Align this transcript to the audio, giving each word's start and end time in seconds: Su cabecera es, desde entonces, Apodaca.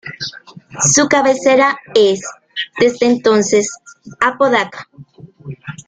Su 0.93 1.07
cabecera 1.07 1.77
es, 1.93 2.21
desde 2.79 3.05
entonces, 3.05 3.69
Apodaca. 4.19 4.89